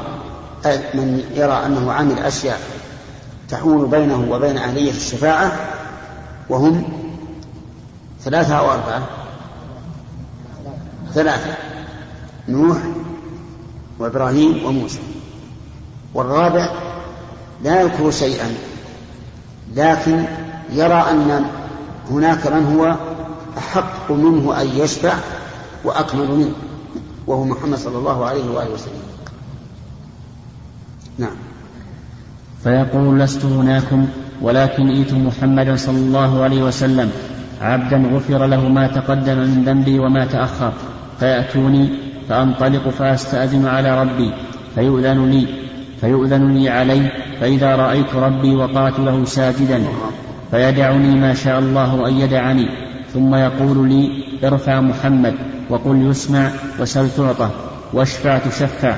[0.93, 2.59] من يرى أنه عامل أشياء
[3.49, 5.51] تحول بينه وبين أهلية الشفاعة
[6.49, 6.83] وهم
[8.21, 9.07] ثلاثة أو أربعة.
[11.13, 11.53] ثلاثة
[12.49, 12.77] نوح
[13.99, 14.99] وإبراهيم وموسى.
[16.13, 16.71] والرابع
[17.63, 18.53] لا يذكر شيئا
[19.75, 20.25] لكن
[20.71, 21.45] يرى أن
[22.11, 22.95] هناك من هو
[23.57, 25.13] أحق منه أن يشفع
[25.83, 26.53] وأكمل منه
[27.27, 28.94] وهو محمد صلى الله عليه وآله وسلم.
[31.17, 31.35] نعم.
[32.63, 34.07] فيقول لست هناكم
[34.41, 37.11] ولكن ائت محمدا صلى الله عليه وسلم.
[37.61, 40.73] عبدا غفر له ما تقدم من ذنبي وما تأخر.
[41.19, 41.89] فيأتوني
[42.29, 44.31] فأنطلق فأستأذن على ربي.
[44.75, 45.47] فيؤذن لي
[46.01, 49.83] فيؤذن لي عليه فإذا رأيت ربي وقعت له ساجدا.
[50.51, 52.69] فيدعني ما شاء الله أن يدعني
[53.13, 55.33] ثم يقول لي ارفع محمد
[55.69, 56.49] وقل يسمع
[56.79, 57.49] وسل تعطى
[57.93, 58.95] واشفع تشفع.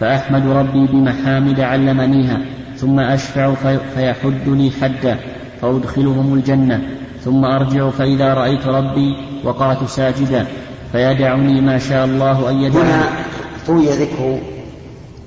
[0.00, 2.40] فأحمد ربي بمحامد علمنيها
[2.76, 3.54] ثم أشفع
[3.94, 5.18] فيحد لي حدا
[5.62, 6.82] فأدخلهم الجنة
[7.24, 10.46] ثم أرجع فإذا رأيت ربي وقعت ساجدا
[10.92, 13.08] فيدعني ما شاء الله أن يدعني هنا
[13.66, 14.40] طوي ذكر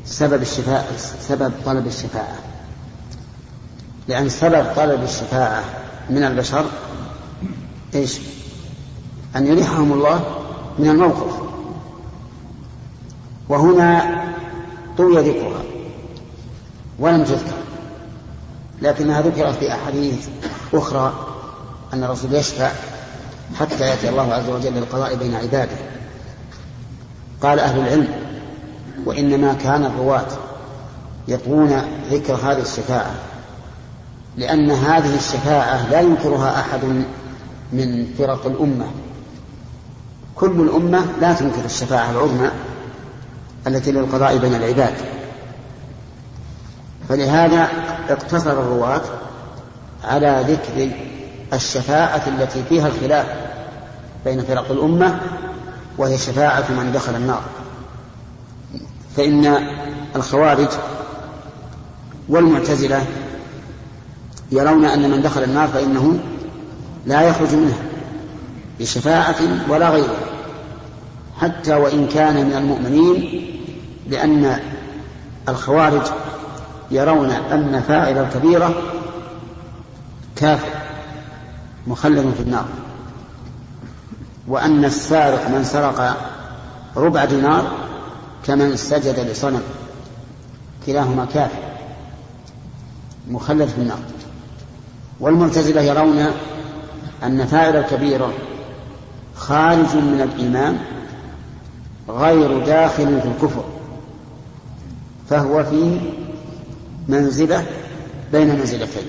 [0.05, 0.87] سبب الشفاء
[1.19, 2.37] سبب طلب الشفاعة
[4.07, 5.63] لأن سبب طلب الشفاعة
[6.09, 6.65] من البشر
[7.95, 8.19] إيش؟
[9.35, 10.21] أن يريحهم الله
[10.79, 11.41] من الموقف.
[13.49, 14.18] وهنا
[14.99, 15.63] طوي ذكرها
[16.99, 17.57] ولم تذكر.
[18.81, 20.27] لكنها ذكرت في أحاديث
[20.73, 21.13] أخرى
[21.93, 22.71] أن الرسول يشفع
[23.59, 25.77] حتى يأتي الله عز وجل للقضاء بين عباده.
[27.41, 28.07] قال أهل العلم
[29.05, 30.27] وإنما كان الرواة
[31.27, 31.81] يطوون
[32.11, 33.15] ذكر هذه الشفاعة
[34.37, 36.79] لأن هذه الشفاعة لا ينكرها أحد
[37.73, 38.85] من فرق الأمة.
[40.35, 42.51] كل الأمة لا تنكر الشفاعة العظمى
[43.69, 44.93] التي للقضاء بين العباد.
[47.09, 47.67] فلهذا
[48.09, 49.01] اقتصر الرواة
[50.03, 50.91] على ذكر
[51.53, 53.25] الشفاعة التي فيها الخلاف
[54.25, 55.19] بين فرق الأمة
[55.97, 57.41] وهي شفاعة من دخل النار.
[59.17, 59.67] فإن
[60.15, 60.69] الخوارج
[62.29, 63.05] والمعتزلة
[64.51, 66.19] يرون أن من دخل النار فإنه
[67.05, 67.83] لا يخرج منها
[68.79, 69.35] بشفاعة
[69.69, 70.29] ولا غيرها
[71.39, 73.45] حتى وإن كان من المؤمنين
[74.09, 74.59] لأن
[75.49, 76.01] الخوارج
[76.91, 78.73] يرون أن فاعل الكبيرة
[80.35, 80.69] كافر
[81.87, 82.65] مخلد في النار.
[84.47, 86.17] وأن السارق من سرق
[86.95, 87.71] ربع دينار
[88.45, 89.61] كمن سجد لصنم
[90.85, 91.59] كلاهما كافر
[93.27, 93.99] مخلد في النار.
[95.19, 96.25] والمعتزلة يرون
[97.23, 98.33] أن فاعل الكبيرة
[99.35, 100.77] خارج من الإيمان
[102.09, 103.78] غير داخل في الكفر.
[105.29, 105.99] فهو في
[107.07, 107.65] منزلة
[108.31, 109.03] بين منزلتين.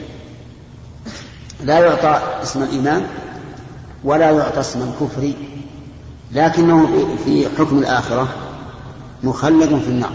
[1.64, 3.07] لا يعطى اسم الإيمان
[4.05, 5.33] ولا يعطى اسم الكفر
[6.33, 8.29] لكنه في حكم الآخرة
[9.23, 10.12] مخلد في النار.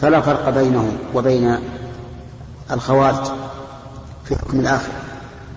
[0.00, 1.58] فلا فرق بينه وبين
[2.70, 3.24] الخوارج
[4.24, 4.92] في حكم الآخرة.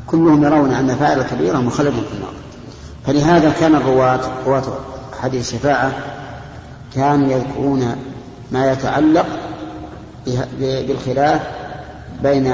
[0.07, 2.33] كلهم يرون أن فاعل الكبيرة مخلد في النار.
[3.05, 4.63] فلهذا كان الرواة رواة
[5.21, 5.91] حديث الشفاعة
[6.95, 7.95] كانوا يذكرون
[8.51, 9.25] ما يتعلق
[10.59, 11.41] بالخلاف
[12.23, 12.47] بين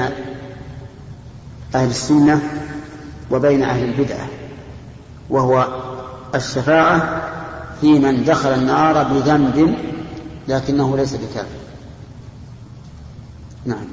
[1.74, 2.40] أهل السنة
[3.30, 4.26] وبين أهل البدعة
[5.30, 5.66] وهو
[6.34, 7.22] الشفاعة
[7.80, 9.76] في من دخل النار بذنب
[10.48, 11.58] لكنه ليس بكافر.
[13.66, 13.86] نعم.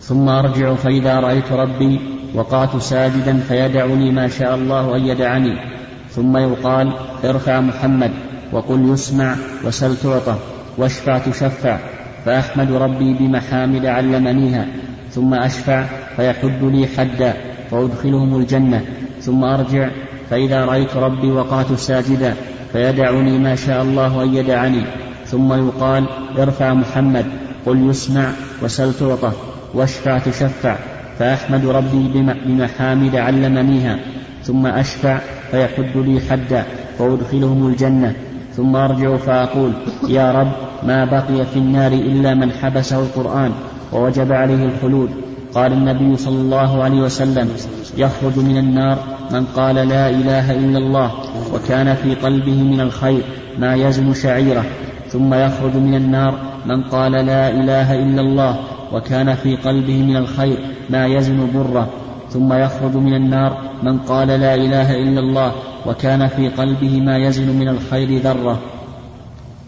[0.00, 2.00] ثم أرجع فإذا رأيت ربي
[2.34, 5.78] وقعت ساجدا فيدعني ما شاء الله أن يدعني.
[6.10, 6.92] ثم يقال
[7.24, 8.27] ارفع محمد.
[8.52, 10.36] وقل يسمع وسل تعطى
[10.78, 11.78] واشفع تشفع
[12.24, 14.66] فأحمد ربي بمحامد علمنيها
[15.10, 15.84] ثم أشفع
[16.16, 17.34] فيحد لي حدا
[17.70, 18.84] فأدخلهم الجنة
[19.20, 19.90] ثم أرجع
[20.30, 22.34] فإذا رأيت ربي وقعت ساجدا
[22.72, 24.84] فيدعني ما شاء الله أن يدعني
[25.26, 26.06] ثم يقال
[26.38, 27.26] ارفع محمد
[27.66, 28.30] قل يسمع
[28.62, 29.32] وسل تعطى
[29.74, 30.76] واشفع تشفع
[31.18, 33.98] فأحمد ربي بمحامد علمنيها
[34.42, 35.18] ثم أشفع
[35.50, 36.64] فيحد لي حدا
[36.98, 38.14] وأدخلهم الجنة
[38.58, 39.72] ثم أرجع فأقول
[40.08, 40.52] يا رب
[40.86, 43.52] ما بقي في النار إلا من حبسه القرآن
[43.92, 45.10] ووجب عليه الخلود
[45.54, 47.48] قال النبي صلى الله عليه وسلم
[47.96, 48.98] يخرج من النار
[49.30, 51.10] من قال لا إله إلا الله
[51.54, 53.22] وكان في قلبه من الخير
[53.58, 54.64] ما يزن شعيره
[55.08, 56.34] ثم يخرج من النار
[56.66, 58.56] من قال لا إله إلا الله
[58.92, 60.58] وكان في قلبه من الخير
[60.90, 61.88] ما يزن بره.
[62.32, 65.52] ثم يخرج من النار من قال لا إله إلا الله
[65.86, 68.58] وكان في قلبه ما يزن من الخير ذرة.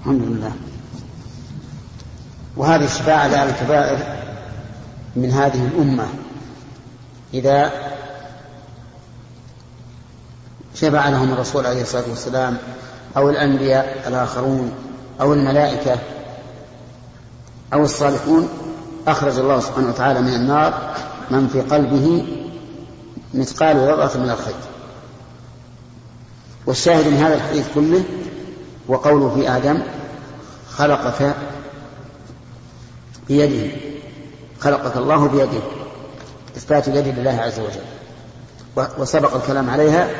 [0.00, 0.52] الحمد لله.
[2.56, 3.98] وهذه الشفاعة على الكبائر
[5.16, 6.06] من هذه الأمة.
[7.34, 7.70] إذا
[10.74, 12.56] شفع لهم الرسول عليه الصلاة والسلام
[13.16, 14.72] أو الأنبياء الآخرون
[15.20, 15.98] أو الملائكة
[17.72, 18.48] أو الصالحون
[19.06, 20.94] أخرج الله سبحانه وتعالى من النار
[21.30, 22.24] من في قلبه
[23.34, 24.54] مثقال ذرة من الخير.
[26.66, 28.04] والشاهد من هذا الحديث كله
[28.88, 29.82] وقوله في آدم
[30.70, 31.34] خلقك
[33.28, 33.76] بيده
[34.60, 35.62] خلقك الله بيده
[36.56, 37.84] إثبات اليد لله عز وجل.
[38.98, 40.10] وسبق الكلام عليها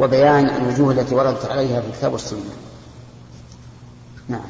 [0.00, 2.40] وبيان الوجوه التي وردت عليها في الكتاب والسنة.
[4.28, 4.40] نعم.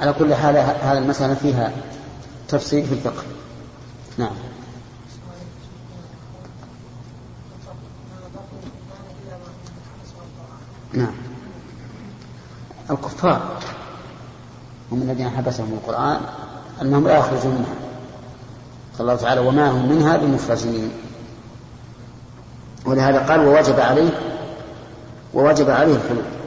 [0.00, 1.72] على كل حال هذه المسألة فيها
[2.48, 3.22] تفصيل في الفقه.
[4.18, 4.30] نعم.
[10.92, 11.14] نعم.
[12.90, 13.58] الكفار
[14.92, 16.20] هم الذين حبسهم القرآن
[16.82, 17.74] أنهم لا يخرجون منها.
[18.98, 20.90] قال الله تعالى وما هم منها بمخرجين
[22.86, 24.10] ولهذا قال ووجب عليه
[25.34, 26.37] ووجب عليه الخلود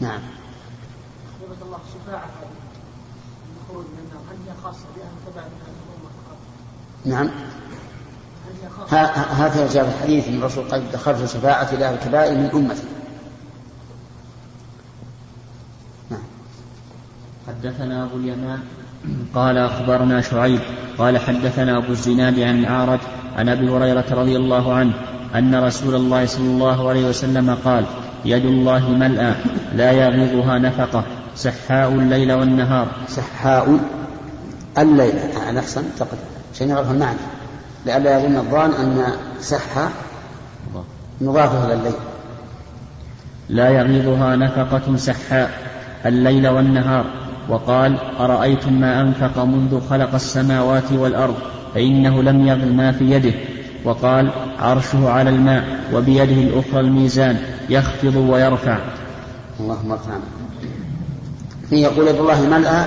[0.00, 0.20] نعم.
[1.62, 2.30] الله شفاعة
[3.70, 5.42] من هل هي خاصة بأهل تبع
[7.04, 7.30] نعم.
[9.30, 12.82] هكذا جاء في الحديث إن الرسول قال دخلت شفاعة لأهل الكبائر من أمتي.
[16.10, 16.20] نعم.
[17.48, 18.60] حدثنا أبو اليمان.
[19.34, 20.60] قال أخبرنا شعيب.
[20.98, 23.00] قال حدثنا أبو الزناد عن الأعرج
[23.36, 24.92] عن أبي هريرة رضي الله عنه
[25.34, 27.84] أن رسول الله صلى الله عليه وسلم قال
[28.24, 29.34] يد الله ملأى
[29.74, 31.04] لا يغيضها نفقة.
[31.34, 32.86] سحاء الليل والنهار.
[33.08, 33.78] سحاء
[34.78, 35.14] الليل.
[35.58, 36.18] أحسن تقدم.
[36.54, 37.18] عشان يعرف المعنى؟
[37.86, 39.04] لئلا يظن الظان أن
[39.40, 39.88] سحة
[41.20, 41.92] مضافة إلى الليل.
[43.48, 45.50] لا يغيضها نفقة سحاء
[46.06, 47.04] الليل والنهار.
[47.48, 51.34] وقال أرأيتم ما أنفق منذ خلق السماوات والأرض؟
[51.74, 53.34] فإنه لم يغل ما في يده.
[53.86, 55.64] وقال عرشه على الماء
[55.94, 58.78] وبيده الأخرى الميزان يخفض ويرفع.
[59.60, 60.20] اللهم ارفعنا.
[61.70, 62.84] فيه يقول يد الله ملأى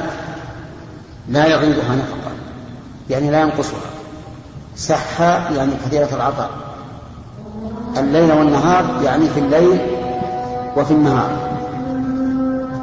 [1.30, 2.32] لا يغيضها نفقة
[3.10, 3.80] يعني لا ينقصها.
[4.76, 6.50] سحى يعني كثيرة العطاء.
[7.98, 9.80] الليل والنهار يعني في الليل
[10.78, 11.30] وفي النهار.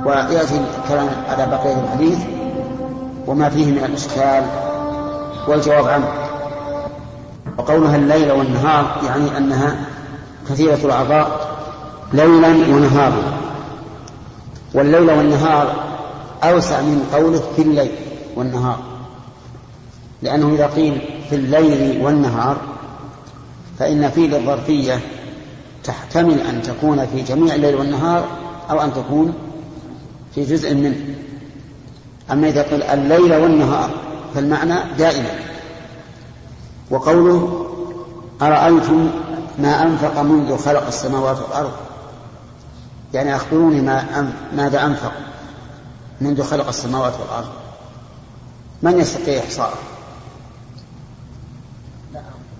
[0.04, 2.18] ويأتي الكلام على بقية الحديث
[3.26, 4.44] وما فيه من الإشكال
[5.48, 6.25] والجواب عنه.
[7.58, 9.76] وقولها الليل والنهار يعني أنها
[10.48, 11.56] كثيرة العطاء
[12.12, 13.22] ليلا ونهارا.
[14.74, 15.74] والليل والنهار
[16.42, 17.90] أوسع من قوله في الليل
[18.36, 18.78] والنهار.
[20.22, 21.00] لأنه إذا قيل
[21.30, 22.56] في الليل والنهار
[23.78, 25.00] فإن في الظرفية
[25.84, 28.24] تحتمل أن تكون في جميع الليل والنهار
[28.70, 29.34] أو أن تكون
[30.34, 30.96] في جزء منه.
[32.32, 33.90] أما إذا قيل الليل والنهار
[34.34, 35.30] فالمعنى دائما.
[36.90, 37.66] وقوله
[38.42, 39.10] أرأيتم
[39.58, 41.72] ما أنفق منذ خلق السماوات والأرض؟
[43.14, 45.12] يعني أخبروني ما ماذا أنفق
[46.20, 47.48] منذ خلق السماوات والأرض.
[48.82, 49.78] من يستطيع إحصاءه؟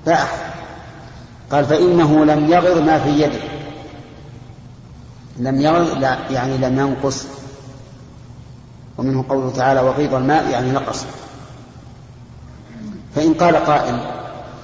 [0.06, 0.12] لا.
[0.12, 0.38] أحد
[1.52, 3.40] قال فإنه لم يغر ما في يده.
[5.36, 7.26] لم يغر لا يعني لم ينقص.
[8.98, 11.04] ومنه قوله تعالى وغيض الماء يعني نقص.
[13.14, 14.15] فإن قال قائل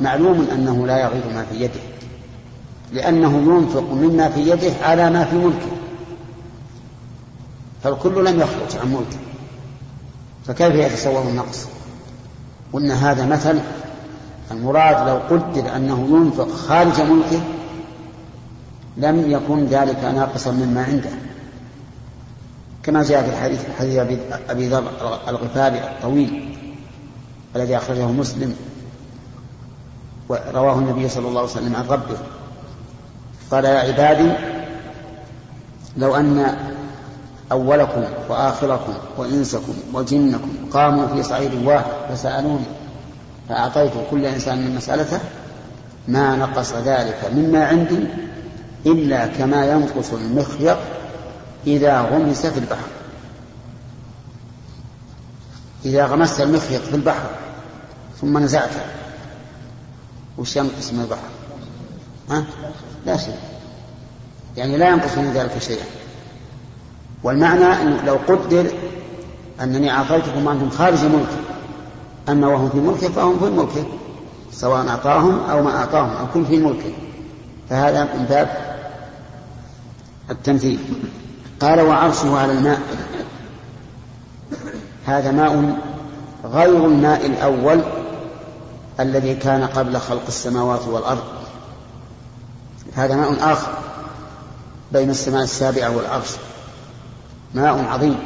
[0.03, 1.81] معلوم أنه لا يغيض ما في يده
[2.93, 5.73] لأنه ينفق مما في يده على ما في ملكه.
[7.83, 9.19] فالكل لم يخرج عن ملكه.
[10.47, 11.67] فكيف يتصور النقص؟
[12.73, 13.61] قلنا هذا مثل
[14.51, 17.41] المراد لو قدر أنه ينفق خارج ملكه
[18.97, 21.11] لم يكن ذلك ناقصا مما عنده.
[22.83, 24.85] كما جاء في الحديث حديث أبي ذر
[25.29, 26.57] الغفاري الطويل
[27.57, 28.57] الذي أخرجه مسلم
[30.33, 32.17] ورواه النبي صلى الله عليه وسلم عن ربه.
[33.51, 34.31] قال يا عبادي
[35.97, 36.57] لو أن
[37.53, 42.65] أولكم وآخركم وإنسكم وجنكم قاموا في صعيد واحد فسألوني
[43.49, 45.19] فأعطيت كل إنسان من مسألته
[46.09, 48.05] ما نقص ذلك مما عندي
[48.87, 50.77] إلا كما ينقص المخيط
[51.67, 52.89] إذا غمس في البحر.
[55.85, 57.31] إذا غمست المخيط في البحر
[58.21, 58.81] ثم نزعته
[60.39, 61.29] وش ينقص من البحر
[62.31, 62.45] ها؟
[63.07, 63.37] لا شيء.
[64.57, 65.85] يعني لا ينقص من ذلك شيئا.
[67.23, 68.71] والمعنى أنه لو قدر
[69.61, 71.43] أنني أعطيتكم وأنتم خارج ملكي.
[72.29, 73.87] أما وهم في ملكه فهم في ملكه.
[74.53, 76.93] سواء أعطاهم أو ما أعطاهم أو كن في ملكه.
[77.71, 78.49] فهذا من باب
[80.31, 80.79] التمثيل.
[81.61, 82.81] قال وعرشه على الماء.
[85.07, 85.79] هذا ماء
[86.45, 87.83] غير الماء الأول
[89.03, 91.25] الذي كان قبل خلق السماوات والأرض.
[92.95, 93.73] هذا ماء آخر
[94.93, 96.31] بين السماء السابعة والعرش.
[97.55, 98.19] ماء عظيم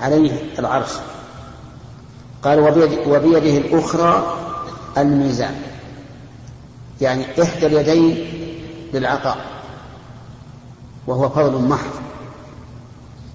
[0.00, 0.90] عليه العرش.
[2.44, 4.36] قال وبيد وبيده الأخرى
[4.98, 5.62] الميزان.
[7.00, 8.26] يعني إحدى اليدين
[8.94, 9.46] للعطاء.
[11.06, 11.90] وهو فضل محض.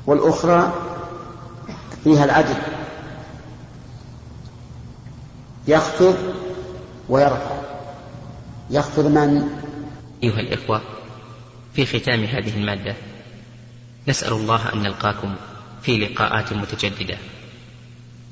[0.07, 0.71] والأخرى
[2.03, 2.55] فيها العدل.
[5.67, 6.17] يخفض
[7.09, 7.61] ويرفع.
[8.69, 9.49] يخفض من؟
[10.23, 10.81] أيها الإخوة
[11.73, 12.95] في ختام هذه المادة
[14.07, 15.35] نسأل الله أن نلقاكم
[15.81, 17.17] في لقاءات متجددة.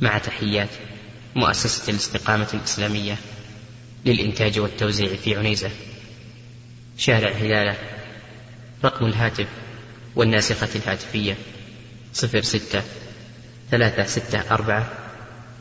[0.02, 0.70] مع تحيات
[1.36, 3.18] مؤسسة الاستقامة الإسلامية
[4.06, 5.70] للإنتاج والتوزيع في عنيزة.
[6.98, 7.76] شارع هلالة
[8.86, 9.48] رقم الهاتف
[10.16, 11.38] والناسخة الهاتفية
[12.14, 12.82] صفر ستة
[13.72, 15.05] ثلاثة ستة أربعة